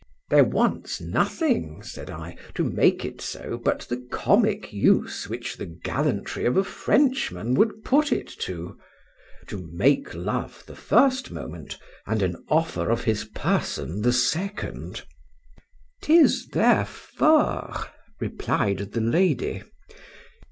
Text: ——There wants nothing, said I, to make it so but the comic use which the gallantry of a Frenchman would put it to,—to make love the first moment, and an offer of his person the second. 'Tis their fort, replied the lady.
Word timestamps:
——There 0.31 0.43
wants 0.45 0.99
nothing, 0.99 1.83
said 1.83 2.09
I, 2.09 2.35
to 2.55 2.63
make 2.63 3.05
it 3.05 3.21
so 3.21 3.61
but 3.63 3.81
the 3.81 4.03
comic 4.11 4.73
use 4.73 5.29
which 5.29 5.57
the 5.57 5.67
gallantry 5.67 6.43
of 6.45 6.57
a 6.57 6.63
Frenchman 6.63 7.53
would 7.53 7.83
put 7.83 8.11
it 8.11 8.27
to,—to 8.27 9.69
make 9.71 10.15
love 10.15 10.63
the 10.65 10.75
first 10.75 11.29
moment, 11.29 11.77
and 12.07 12.23
an 12.23 12.43
offer 12.49 12.89
of 12.89 13.03
his 13.03 13.25
person 13.25 14.01
the 14.01 14.11
second. 14.11 15.03
'Tis 16.01 16.47
their 16.47 16.83
fort, 16.83 17.91
replied 18.19 18.79
the 18.93 19.01
lady. 19.01 19.61